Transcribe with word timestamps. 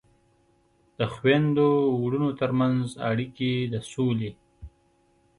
د 0.97 0.99
خویندو 1.13 1.69
ورونو 2.01 2.29
ترمنځ 2.39 2.81
اړیکې 3.09 3.51
د 3.73 3.75
سولې 3.91 4.31